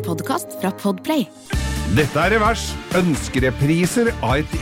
[0.00, 1.26] en podkast fra Podplay.
[1.96, 2.70] Dette er Revers.
[2.96, 4.52] Ønskerepriser av et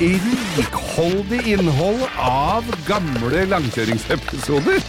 [0.57, 4.83] rikholdig innhold av gamle langkjøringsepisoder.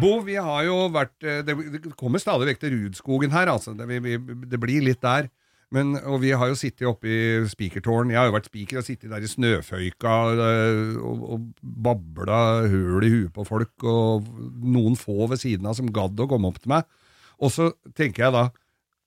[0.00, 3.74] Bo, vi har jo vært eh, Det kommer stadig vekk til Rudskogen her, altså.
[3.76, 5.28] Det, vi, det blir litt der.
[5.70, 8.10] Men, og vi har jo sittet oppe i spikertårn.
[8.10, 12.40] Jeg har jo vært spiker og sittet der i snøføyka eh, og, og babla
[12.70, 14.26] høl i huet på folk, og
[14.60, 16.88] noen få ved siden av som gadd å komme opp til meg.
[17.40, 18.50] Og så tenker jeg da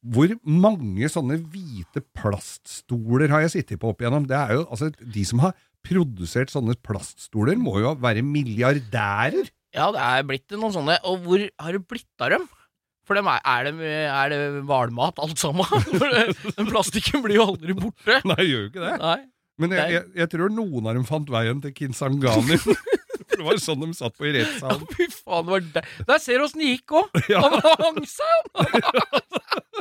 [0.04, 4.26] hvor mange sånne hvite plaststoler har jeg sittet på opp igjennom?
[4.28, 5.54] Det er jo, altså, De som har
[5.84, 9.48] produsert sånne plaststoler, må jo være milliardærer.
[9.74, 11.00] Ja, det er blitt noen sånne.
[11.08, 12.48] Og hvor har det blitt av dem?
[13.04, 15.68] For dem er, er, det, er det hvalmat, alt sammen?
[16.56, 18.22] Den plastikken blir jo aldri borte.
[18.30, 18.94] Nei, gjør jo ikke det.
[19.02, 19.20] Nei.
[19.60, 22.58] Men jeg, jeg, jeg tror noen av dem fant veien til Kinsangani.
[23.34, 25.88] Det var sånn de satt på i Ja, fy faen, det var der.
[26.10, 27.22] Der ser du åssen det gikk òg!
[27.32, 27.42] Ja.
[27.42, 28.52] Han hang seg!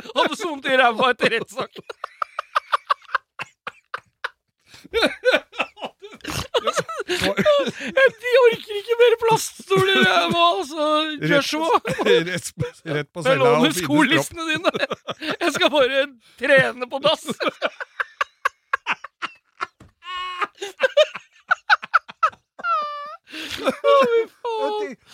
[0.03, 1.85] Han hadde så vondt i ræva etter rettssaken.
[7.03, 10.87] De orker ikke mer plaststoler jeg må, altså.
[11.31, 11.79] Joshua.
[12.07, 12.51] Rett,
[12.85, 13.83] rett på Jeg cella og finne stropp.
[13.83, 14.71] skolissene dine.
[15.41, 16.05] Jeg skal bare
[16.39, 17.25] trene på dass.
[20.53, 21.19] Å, fy faen.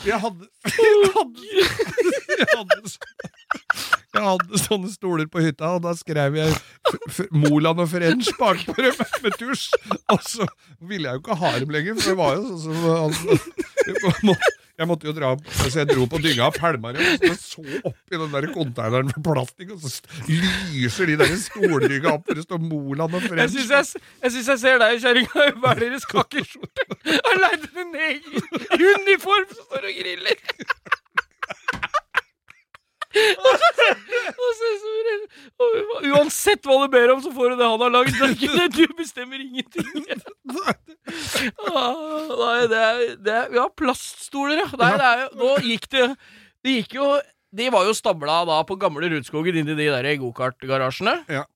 [0.05, 0.47] Jeg hadde
[0.79, 1.47] Jeg hadde,
[2.39, 2.77] jeg hadde,
[4.13, 6.55] jeg hadde sånne stoler på hytta, og da skrev jeg
[7.35, 9.67] Moland og French bakpå dem med tusj.
[10.13, 10.47] Og så
[10.81, 12.75] ville jeg jo ikke ha dem lenger, for det var jo sånn som
[14.23, 14.37] han-
[14.79, 17.63] jeg må- måtte jo dra så jeg dro på dynga og pælma det, og så
[17.85, 22.39] opp i den der konteineren med plastikk, og så lyser de der stolrygga opp hvor
[22.39, 26.05] det står Moland og Jeg syns jeg, jeg, jeg ser deg, kjerringa, i hver deres
[26.09, 26.87] kakkeskjorte.
[27.11, 28.39] Har leid en egen
[28.79, 30.39] i uniform som står og griller.
[33.09, 33.95] Og så-
[34.29, 35.27] og så- så-
[35.59, 36.91] og Uansett hva du
[37.51, 38.15] du det han har lagd.
[38.77, 39.87] Du bestemmer ingenting.
[41.09, 44.67] Ah, Nei, det er, det er Ja, plaststoler, ja.
[44.77, 46.03] Nei, det er Nå gikk det
[46.65, 47.07] Det gikk jo
[47.57, 51.15] De var jo stabla da på gamle Rudskogen inni de der gokartgarasjene.
[51.31, 51.47] Ja.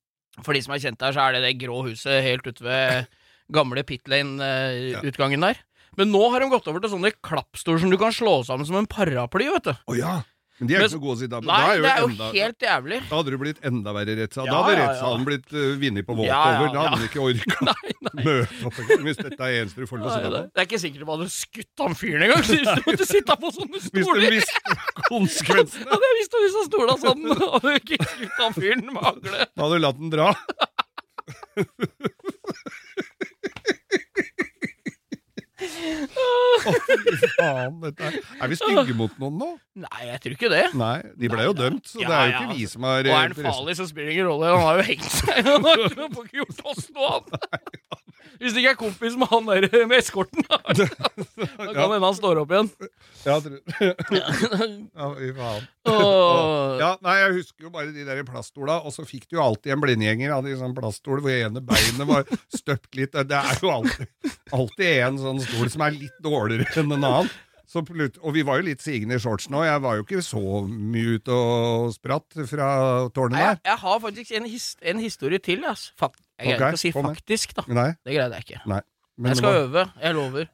[0.42, 3.06] For de som er kjent der, så er det det grå huset helt ute ved
[3.54, 5.60] gamle Pit Lane-utgangen der.
[5.94, 8.80] Men nå har de gått over til sånne klappstoler som du kan slå sammen som
[8.80, 9.74] en paraply, vet du.
[9.86, 10.16] Oh, ja!
[10.60, 11.42] Men de er Men- ikke så gode å sitte av.
[11.48, 12.98] Nei, da det er jo enda, helt jævlig.
[13.08, 14.46] Da hadde det blitt enda verre rettssal.
[14.46, 14.84] Ja, da hadde ja, ja.
[14.92, 16.70] rettssalen blitt uh, vunnet på Ja, ja, walkover.
[16.70, 16.94] Da hadde ja.
[16.94, 18.24] den ikke orka Nei, nei.
[18.28, 18.78] møte opp
[19.08, 20.52] hvis dette er eneste du får lov til å sitte det, på.
[20.54, 22.44] det er ikke sikkert de hadde skutt han fyren engang.
[22.44, 23.98] Hvis du måtte sitte på sånne stoler.
[23.98, 24.60] Hvis du visste
[25.10, 27.22] konsekvensene, Hadde jeg visst om disse stolene sånn,
[27.58, 29.38] hadde jeg ikke skutt han fyren med hagle.
[29.50, 30.30] da hadde du latt den dra.
[35.64, 37.78] Å, fy faen.
[37.84, 39.50] Dette er, er vi stygge mot noen nå?
[39.84, 40.62] Nei, jeg tror ikke det.
[40.78, 42.72] Nei, de ble jo dømt, så Ja, det er jo ikke vi altså.
[42.78, 44.52] som har Og er han farlig, så spiller det ingen rolle.
[44.54, 45.40] Han har jo hengt seg.
[45.50, 47.83] Han har ikke gjort oss noe annet.
[48.40, 51.86] Hvis det ikke er kompis med han der med eskorten, da da kan Ja.
[51.86, 52.70] hende han står opp igjen.
[53.24, 53.62] Ja, tror-
[54.98, 55.68] ja, fy faen.
[56.80, 59.74] Ja, nei, Jeg husker jo bare de der plaststola, og så fikk du jo alltid
[59.76, 63.14] en blindgjenger av de sånne plaststol hvor ene beinet var støpt litt.
[63.14, 64.06] Det er jo alltid,
[64.52, 67.34] alltid en sånn stol som er litt dårligere enn en annen.
[67.74, 69.64] Så og vi var jo litt sigende i shortsen òg.
[69.66, 72.68] Jeg var jo ikke så mye ute og spratt fra
[73.16, 73.48] tårnet der.
[73.48, 75.64] jeg, jeg har faktisk en, his en historie til.
[75.66, 75.88] ass.
[75.98, 77.64] Fak jeg greier okay, ikke å si faktisk, da.
[77.70, 78.60] Nei, Det greide jeg ikke.
[78.66, 78.80] nei.
[79.16, 79.84] Men Jeg skal øve.
[80.02, 80.48] Jeg lover.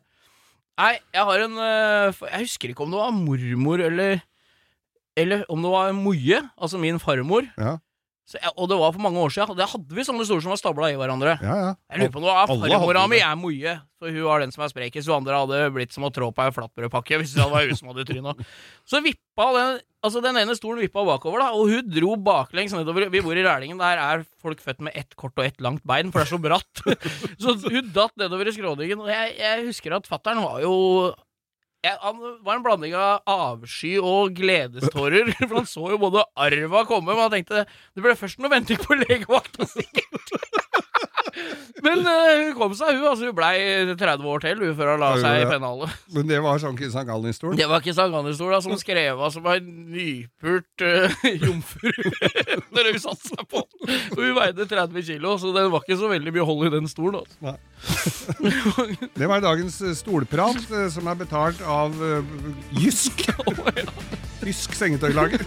[0.80, 4.20] Nei, jeg har en øh, Jeg husker ikke om det var mormor eller
[5.16, 7.48] Eller om det var Moje, altså min farmor.
[7.58, 7.78] Ja,
[8.28, 9.56] Så jeg, og det var for mange år siden.
[9.58, 11.34] Det hadde vi sånne stoler som var stabla i hverandre.
[11.42, 11.56] ja.
[11.64, 11.72] ja.
[11.90, 14.62] Jeg lurer på om det var farmora mi er Moje, for hun var den som
[14.64, 15.08] er sprekest.
[15.08, 17.80] Hun andre hadde blitt som å trå på ei flatbrødpakke hvis det hadde vært hun
[17.80, 18.36] som hadde tryna.
[18.90, 23.10] Så vippa den Altså den ene stolen vippa bakover, da, og hun dro baklengs nedover.
[23.12, 26.08] Vi bor i Rælingen, der er folk født med ett kort og ett langt bein,
[26.08, 26.84] for det er så bratt.
[27.42, 30.72] så hun datt nedover i skråningen, og jeg, jeg husker at fattern var jo
[31.80, 35.30] jeg, han var en blanding av avsky og gledestårer.
[35.46, 38.80] For han så jo både arva komme, men han tenkte det ble først noe venting
[38.82, 40.09] på legevakta, sikkert.
[42.00, 43.06] Men eh, hun kom seg, hun.
[43.10, 43.54] altså Hun blei
[44.00, 45.48] 30 år til hun før hun la Ja, seg i ja.
[45.52, 45.94] pennalet.
[46.16, 47.56] Men det var sånn Kristian.
[47.58, 51.14] Det var ikke Sanganesstola som skrev av som ei nypult uh,
[51.44, 51.92] jomfru
[52.74, 53.62] når hun satte seg på.
[53.84, 54.00] den.
[54.16, 57.20] hun veide 30 kilo, så det var ikke så veldig mye hold i den stolen.
[57.20, 57.56] Altså.
[59.20, 60.60] Det var dagens eh, stolprat,
[60.92, 62.24] som er betalt av uh,
[62.80, 63.26] Jysk.
[64.46, 65.44] Jysk sengetøylager.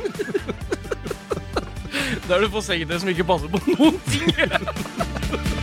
[2.30, 5.63] Der du får sengetøy som ikke passer på noen ting.